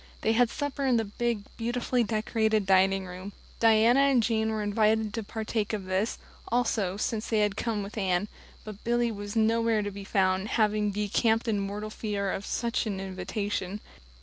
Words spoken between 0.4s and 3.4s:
supper in the big, beautifully decorated dining room;